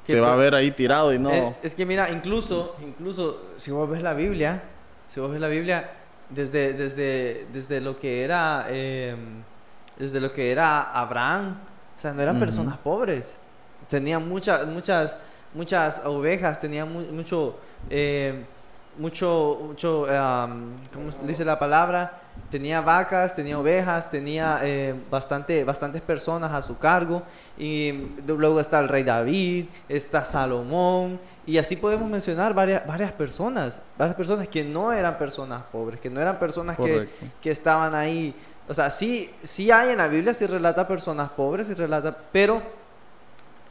[0.05, 1.55] te va a ver ahí tirado y no.
[1.63, 4.61] es que mira, incluso, incluso si vos ves la Biblia,
[5.07, 5.89] si vos ves la Biblia,
[6.29, 9.43] desde, desde, desde lo que era em,
[9.97, 11.57] desde lo que era Abraham,
[11.97, 13.37] o sea, no eran personas pobres,
[13.89, 15.17] tenían muchas, muchas,
[15.53, 17.57] muchas ovejas, tenía mucho,
[17.89, 18.43] eh,
[18.97, 20.05] mucho, mucho,
[20.93, 22.19] ¿cómo dice la palabra?
[22.49, 27.23] Tenía vacas, tenía ovejas, tenía eh, bastante, bastantes personas a su cargo.
[27.57, 27.91] Y
[28.25, 31.19] luego está el rey David, está Salomón.
[31.45, 36.09] Y así podemos mencionar varias, varias personas, varias personas que no eran personas pobres, que
[36.09, 37.09] no eran personas que,
[37.41, 38.33] que, estaban ahí.
[38.67, 42.61] O sea, sí, sí hay en la Biblia, sí relata personas pobres, sí relata, pero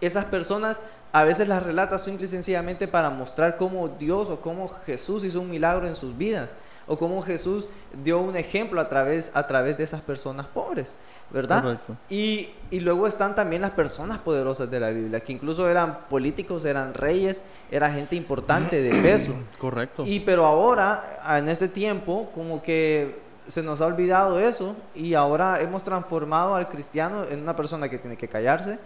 [0.00, 0.80] esas personas
[1.12, 5.40] a veces las relata simple y sencillamente para mostrar cómo Dios o cómo Jesús hizo
[5.40, 7.68] un milagro en sus vidas o cómo Jesús
[8.02, 10.96] dio un ejemplo a través, a través de esas personas pobres,
[11.30, 11.78] ¿verdad?
[12.10, 16.64] Y, y, luego están también las personas poderosas de la Biblia, que incluso eran políticos,
[16.64, 19.32] eran reyes, era gente importante de peso.
[19.58, 20.04] Correcto.
[20.04, 25.60] Y pero ahora, en este tiempo, como que se nos ha olvidado eso y ahora
[25.60, 28.78] hemos transformado al cristiano en una persona que tiene que callarse,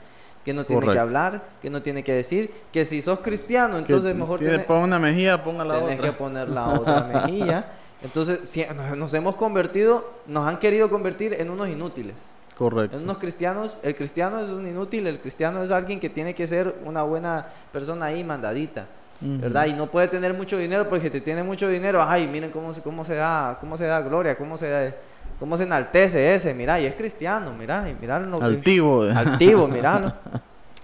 [0.44, 4.14] que no tiene que hablar, que no tiene que decir, que si sos cristiano, entonces
[4.14, 4.64] mejor tienes...
[4.64, 5.98] Pon una mejilla, ponga la otra.
[5.98, 7.64] Que poner la otra mejilla.
[8.02, 8.64] Entonces, si
[8.96, 12.30] nos hemos convertido, nos han querido convertir en unos inútiles.
[12.56, 12.96] Correcto.
[12.96, 16.46] En unos cristianos, el cristiano es un inútil, el cristiano es alguien que tiene que
[16.46, 18.86] ser una buena persona ahí mandadita.
[19.20, 19.66] ¿Verdad?
[19.66, 23.04] Y no puede tener mucho dinero porque te tiene mucho dinero, ay, miren cómo, cómo
[23.04, 24.94] se da, cómo se da gloria, cómo se
[25.38, 28.40] cómo se enaltece ese, mira, y es cristiano, mira, y miralo.
[28.42, 29.02] Altivo.
[29.02, 30.12] Altivo, miralo.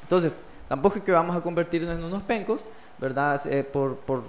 [0.03, 2.65] Entonces, tampoco es que vamos a convertirnos en unos pencos,
[2.99, 3.41] ¿verdad?
[3.47, 4.23] Eh, por, por,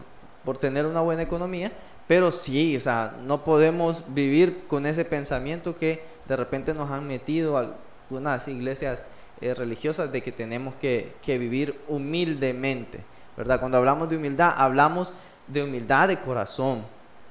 [0.45, 1.71] por tener una buena economía,
[2.07, 7.07] pero sí, o sea, no podemos vivir con ese pensamiento que de repente nos han
[7.07, 9.05] metido algunas iglesias
[9.41, 12.99] eh, religiosas de que tenemos que, que, vivir humildemente,
[13.37, 13.59] ¿verdad?
[13.59, 15.11] Cuando hablamos de humildad, hablamos
[15.47, 16.83] de humildad de corazón,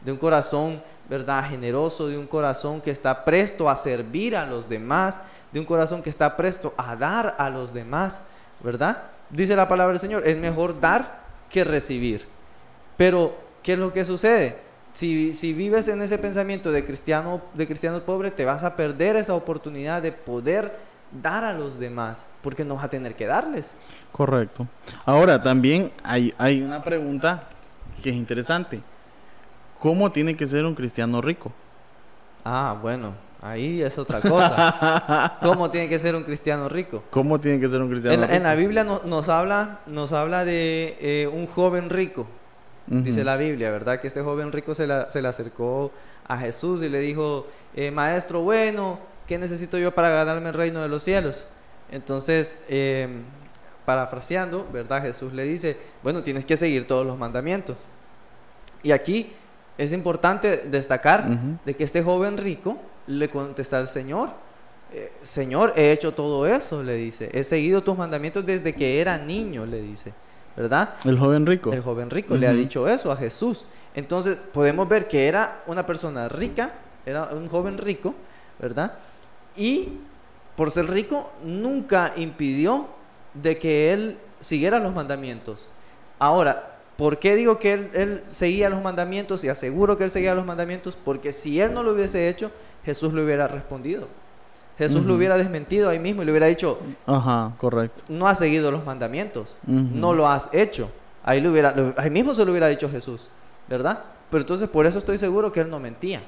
[0.04, 1.48] de un corazón, ¿verdad?
[1.48, 5.20] Generoso, de un corazón que está presto a servir a los demás,
[5.52, 8.22] de un corazón que está presto a dar a los demás,
[8.60, 9.04] ¿verdad?
[9.30, 12.26] Dice la palabra del Señor, es mejor dar que recibir.
[12.96, 14.56] Pero ¿Qué es lo que sucede?
[14.92, 19.16] Si, si, vives en ese pensamiento de cristiano, de cristiano pobre, te vas a perder
[19.16, 20.76] esa oportunidad de poder
[21.20, 23.72] dar a los demás, porque no vas a tener que darles.
[24.10, 24.66] Correcto.
[25.04, 27.44] Ahora, también hay, hay una pregunta
[28.02, 28.80] que es interesante.
[29.78, 31.52] ¿Cómo tiene que ser un cristiano rico?
[32.44, 35.38] Ah, bueno, ahí es otra cosa.
[35.42, 37.02] ¿Cómo tiene que ser un cristiano rico?
[37.10, 38.32] ¿Cómo tiene que ser un cristiano rico?
[38.32, 42.26] En la Biblia nos, habla, nos habla de eh, un joven rico
[42.86, 44.00] dice la Biblia, ¿verdad?
[44.00, 45.92] Que este joven rico se, le acercó
[46.26, 50.80] a Jesús y le dijo, eh, maestro bueno, ¿qué necesito yo para ganarme el reino
[50.82, 51.46] de los cielos?
[51.90, 53.22] Entonces, em,
[53.84, 55.02] parafraseando, ¿verdad?
[55.02, 57.76] Jesús le dice, bueno, tienes que seguir todos los mandamientos.
[58.82, 59.32] Y aquí
[59.78, 61.28] es importante destacar
[61.64, 64.30] de que este joven rico le contesta al Señor,
[64.92, 69.16] eh, Señor, he hecho todo eso, le dice, he seguido tus mandamientos desde que era
[69.16, 70.12] niño, le dice.
[70.56, 70.94] ¿verdad?
[71.04, 71.72] El joven rico.
[71.72, 73.64] El joven rico le ha dicho eso a Jesús.
[73.94, 76.72] Entonces podemos ver que era una persona rica,
[77.06, 78.14] era un joven rico,
[78.62, 78.92] ¿verdad?
[79.56, 79.88] Y
[80.56, 82.86] por ser rico nunca impidió
[83.34, 85.68] de que él siguiera los mandamientos.
[86.18, 90.34] Ahora, ¿por qué digo que él, él seguía los mandamientos y aseguro que él seguía
[90.34, 90.96] los mandamientos?
[91.04, 92.50] Porque si él no lo hubiese hecho,
[92.84, 94.08] Jesús le hubiera respondido.
[94.78, 98.02] Jesús lo hubiera desmentido ahí mismo y le hubiera dicho, Ajá, correcto.
[98.08, 100.90] No has seguido los mandamientos, no lo has hecho.
[101.24, 103.28] Ahí, le hubiera, ahí mismo se lo hubiera dicho Jesús,
[103.68, 104.00] ¿verdad?
[104.30, 106.22] Pero entonces por eso estoy seguro que él no mentía.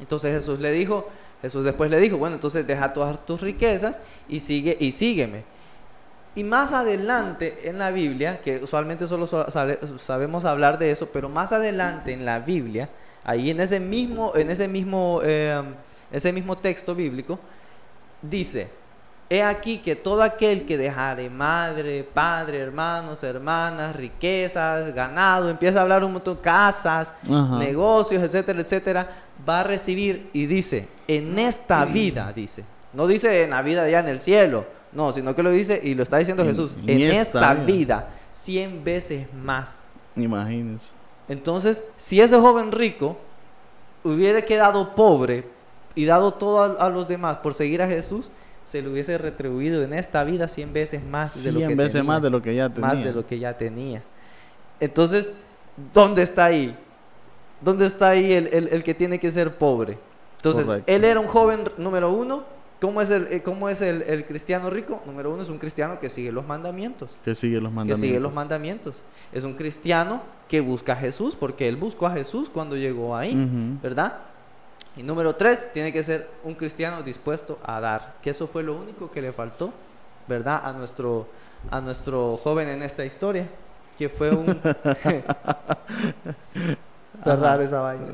[0.00, 1.08] Entonces Jesús le dijo,
[1.42, 5.44] Jesús después le dijo, bueno, entonces deja todas tus riquezas y sigue y sígueme.
[6.34, 11.52] Y más adelante en la Biblia, que usualmente solo sabemos hablar de eso, pero más
[11.52, 12.90] adelante en la Biblia,
[13.24, 15.62] ahí en ese mismo, en ese mismo, eh,
[16.12, 17.38] ese mismo texto bíblico,
[18.20, 18.68] dice,
[19.28, 25.82] he aquí que todo aquel que dejare madre, padre, hermanos, hermanas, riquezas, ganado, empieza a
[25.82, 29.10] hablar un montón, casas, negocios, etcétera, etcétera,
[29.48, 34.00] va a recibir y dice, en esta vida, dice, no dice en la vida allá
[34.00, 37.52] en el cielo, no, sino que lo dice y lo está diciendo Jesús, en, esta,
[37.54, 39.88] vida, cien veces más.
[40.14, 40.92] Imagínense.
[41.28, 43.18] Entonces, si ese joven rico
[44.04, 45.44] hubiera quedado pobre
[45.94, 48.30] y dado todo a, los demás por seguir a Jesús,
[48.66, 52.20] se le hubiese retribuido en esta vida cien veces más de lo que veces más
[52.20, 52.88] de lo que ya tenía.
[52.88, 54.02] Más de lo que ya tenía.
[54.80, 55.34] Entonces,
[55.94, 56.76] ¿dónde está ahí?
[57.60, 59.98] ¿Dónde está ahí el, que tiene que ser pobre?
[60.38, 62.44] Entonces, él era un joven número uno.
[62.80, 65.00] ¿Cómo es, el, eh, cómo es el, cristiano rico?
[65.06, 67.10] Número uno es un cristiano que sigue los mandamientos.
[67.24, 68.00] Que sigue los mandamientos.
[68.00, 69.04] Que sigue los mandamientos.
[69.32, 73.78] Es un cristiano que busca a Jesús, porque él buscó a Jesús cuando llegó ahí,
[73.80, 74.18] ¿verdad?
[74.96, 78.74] Y número tres, tiene que ser un cristiano dispuesto a dar, que eso fue lo
[78.74, 79.72] único que le faltó,
[80.26, 80.62] ¿verdad?
[80.64, 81.28] A nuestro,
[81.70, 83.46] a nuestro joven en esta historia,
[83.98, 84.48] que fue un...
[87.14, 88.06] Está raro esa vaina.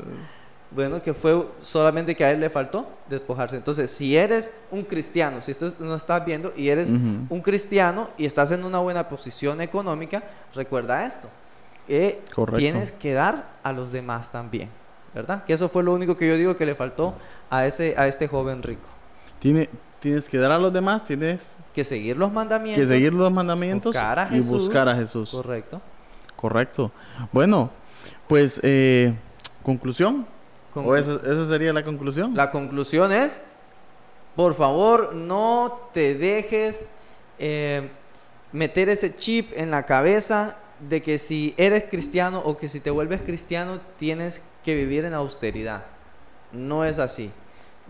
[0.71, 3.55] Bueno, que fue solamente que a él le faltó despojarse.
[3.55, 8.25] Entonces, si eres un cristiano, si esto no estás viendo y eres un cristiano y
[8.25, 11.29] estás en una buena posición económica, recuerda esto.
[11.87, 12.21] Que
[12.55, 14.69] tienes que dar a los demás también.
[15.13, 15.43] ¿Verdad?
[15.45, 17.13] Que eso fue lo único que yo digo que le faltó
[17.49, 18.81] a, ese, a este joven rico.
[19.39, 21.41] Tiene, tienes que dar a los demás, tienes
[21.73, 22.81] que seguir los mandamientos.
[22.81, 23.95] Que seguir los mandamientos
[24.31, 25.29] y buscar a Jesús.
[25.29, 25.81] Correcto.
[26.35, 26.91] Correcto.
[27.31, 27.69] Bueno,
[28.27, 29.13] pues eh,
[29.63, 30.25] conclusión.
[30.75, 32.35] ¿O esa, sería la conclusión?
[32.35, 33.41] La conclusión es,
[34.35, 36.85] por favor, no te dejes
[37.37, 37.89] eh,
[38.51, 42.89] meter ese chip en la cabeza de que si eres cristiano o que si te
[42.89, 45.83] vuelves cristiano tienes que vivir en austeridad.
[46.51, 47.31] No es así.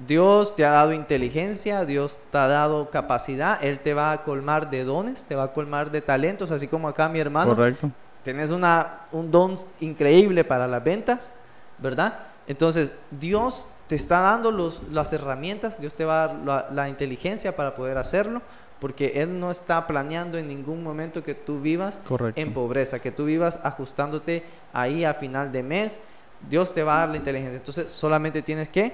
[0.07, 4.69] Dios te ha dado inteligencia, Dios te ha dado capacidad, Él te va a colmar
[4.69, 7.55] de dones, te va a colmar de talentos, así como acá mi hermano.
[7.55, 7.91] Correcto.
[8.23, 11.31] Tienes una, un don increíble para las ventas,
[11.77, 12.19] ¿verdad?
[12.47, 17.55] Entonces, Dios te está dando los, las herramientas, Dios te va a dar la, inteligencia
[17.55, 18.41] para poder hacerlo,
[18.79, 21.99] porque Él no está planeando en ningún momento que tú vivas
[22.35, 25.99] en pobreza, que tú vivas ajustándote ahí a final de mes.
[26.49, 27.57] Dios te va a dar la inteligencia.
[27.57, 28.93] Entonces, solamente tienes que,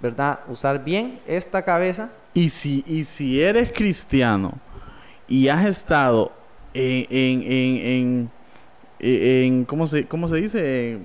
[0.00, 0.40] ¿verdad?
[0.48, 2.10] Usar bien esta cabeza.
[2.34, 4.52] Y si, y si eres cristiano
[5.28, 6.32] y has estado
[6.72, 8.30] en, en,
[8.98, 11.00] en, ¿cómo, se, ¿cómo se dice?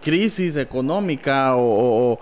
[0.00, 2.18] crisis económica o,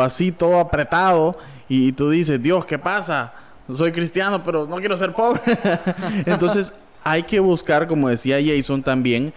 [0.00, 1.36] así todo apretado
[1.68, 3.32] y, tú dices, Dios, ¿qué pasa?
[3.74, 5.40] Soy cristiano, pero no quiero ser pobre.
[6.26, 6.72] Entonces
[7.02, 9.32] hay que buscar, como decía Jason también,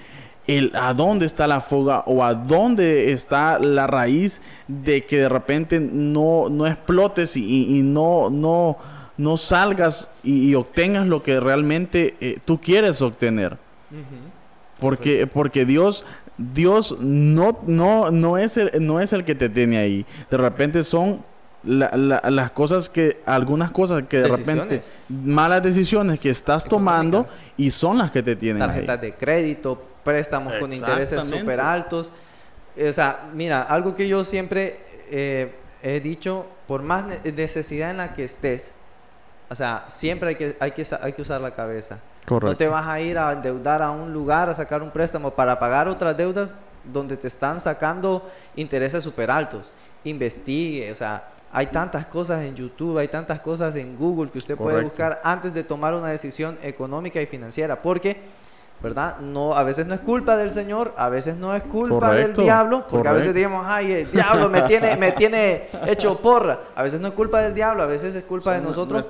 [0.48, 5.30] el a dónde está la fuga o a dónde está la raíz de que de
[5.30, 8.78] repente no, no explotes y, no, no,
[9.18, 13.58] no salgas y, obtengas lo que realmente eh, tú quieres obtener.
[14.80, 16.06] Porque, porque Dios
[16.38, 20.06] Dios no, no, no, es el, no es el que te tiene ahí.
[20.30, 21.24] De repente son
[21.68, 27.26] las cosas que, algunas cosas que de repente, malas decisiones que estás tomando
[27.58, 32.12] y son las que te tienen Tarjetas de crédito, préstamos con intereses súper altos.
[32.78, 38.14] O sea, mira, algo que yo siempre eh, he dicho, por más necesidad en la
[38.14, 38.74] que estés,
[39.50, 42.00] o sea, siempre hay que, hay que, hay que usar la cabeza.
[42.30, 45.60] No te vas a ir a endeudar a un lugar, a sacar un préstamo para
[45.60, 49.72] pagar otras deudas donde te están sacando intereses súper altos.
[50.04, 54.56] Investigue, o sea, hay tantas cosas en YouTube, hay tantas cosas en Google que usted
[54.56, 58.18] puede buscar antes de tomar una decisión económica y financiera, porque
[58.82, 59.18] ¿verdad?
[59.20, 62.86] No, a veces no es culpa del Señor, a veces no es culpa del diablo,
[62.88, 66.60] porque a veces digamos, ay, el diablo me tiene, me tiene hecho porra.
[66.76, 69.08] A veces no es culpa del diablo, a veces es culpa de nosotros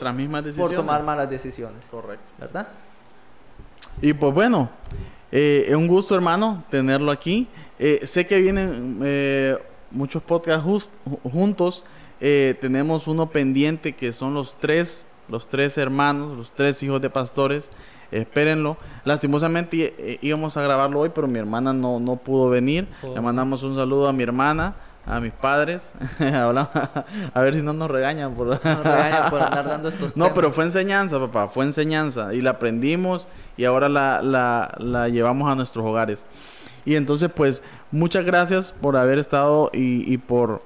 [0.57, 1.85] por tomar malas decisiones.
[1.91, 2.33] Correcto.
[2.39, 2.67] ¿Verdad?
[4.01, 4.69] Y pues bueno,
[5.31, 7.47] eh, es un gusto, hermano, tenerlo aquí.
[7.77, 9.57] Eh, sé que vienen eh,
[9.91, 10.89] muchos podcasts
[11.23, 11.83] juntos.
[12.19, 17.69] tenemos uno pendiente que son los tres, los tres hermanos, los tres hijos de pastores.
[18.09, 18.77] Espérenlo.
[19.03, 22.87] Lastimosamente íbamos a grabarlo hoy, pero mi hermana no, no pudo venir.
[23.03, 24.75] Le mandamos un saludo a mi hermana
[25.07, 25.81] a mis padres.
[26.19, 28.59] a ver si no nos regañan por...
[28.63, 32.33] andar dando estos No, pero fue enseñanza, papá, fue enseñanza.
[32.33, 36.25] Y la aprendimos y ahora la, la, llevamos a nuestros hogares.
[36.85, 40.61] Y entonces, pues, muchas gracias por haber estado y, por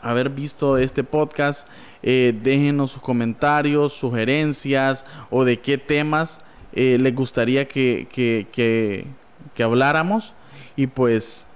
[0.00, 1.66] haber visto este podcast.
[2.02, 6.40] Eh, déjenos sus comentarios, sugerencias o de qué temas
[6.72, 9.06] eh, les gustaría que, que, que,
[9.54, 10.34] que habláramos.
[10.74, 11.46] Y pues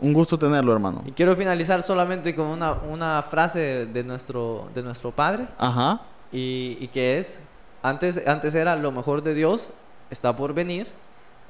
[0.00, 1.02] un gusto tenerlo, hermano.
[1.06, 5.46] Y quiero finalizar solamente con una, una frase de, nuestro, de nuestro padre.
[5.58, 6.02] Ajá.
[6.30, 7.42] Y, y, que es,
[7.82, 9.72] antes, antes era lo mejor de Dios
[10.10, 10.86] está por venir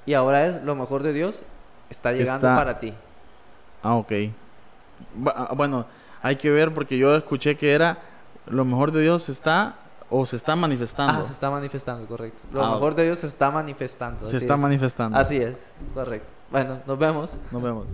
[0.07, 1.43] y ahora es lo mejor de Dios
[1.91, 2.95] está llegando para ti.
[3.83, 4.13] Ah, ok.
[5.27, 5.87] Ah, bueno,
[6.23, 7.99] hay que ver porque yo escuché que era
[8.47, 9.77] lo mejor de Dios está
[10.11, 11.21] o se está manifestando.
[11.21, 12.43] Ah, se está manifestando, correcto.
[12.53, 14.27] Lo ah, mejor de Dios se está manifestando.
[14.27, 15.19] Se está manifestando.
[15.19, 16.33] Así es, correcto.
[16.51, 17.39] Bueno, nos vemos.
[17.51, 17.87] Nos vemos.